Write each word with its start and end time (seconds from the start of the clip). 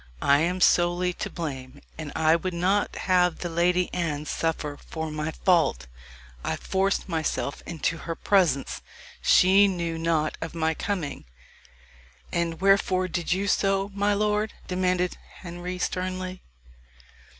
"I 0.19 0.39
am 0.39 0.61
solely 0.61 1.13
to 1.13 1.29
blame, 1.29 1.79
and 1.95 2.11
I 2.15 2.35
would 2.35 2.55
not 2.55 2.95
have 3.05 3.37
the 3.37 3.49
Lady 3.51 3.87
Anne 3.93 4.25
suffer 4.25 4.75
for 4.87 5.11
my 5.11 5.29
fault. 5.29 5.85
I 6.43 6.55
forced 6.55 7.07
myself 7.07 7.61
into 7.67 7.97
her 7.99 8.15
presence. 8.15 8.81
She 9.21 9.67
knew 9.67 9.99
not 9.99 10.39
of 10.41 10.55
my 10.55 10.73
coming." 10.73 11.25
"And 12.31 12.59
wherefore 12.61 13.09
did 13.09 13.31
you 13.31 13.47
so, 13.47 13.91
my 13.93 14.15
lord?" 14.15 14.53
demanded 14.67 15.19
Henry 15.43 15.77
sternly. 15.77 16.41